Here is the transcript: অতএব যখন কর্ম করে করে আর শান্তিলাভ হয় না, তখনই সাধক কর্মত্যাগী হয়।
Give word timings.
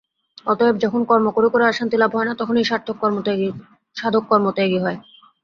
অতএব 0.47 0.75
যখন 0.83 1.01
কর্ম 1.05 1.27
করে 1.31 1.47
করে 1.49 1.63
আর 1.65 1.77
শান্তিলাভ 1.79 2.11
হয় 2.15 2.27
না, 2.29 2.33
তখনই 2.41 2.65
সাধক 2.69 2.97
কর্মত্যাগী 4.29 4.79
হয়। 4.79 4.97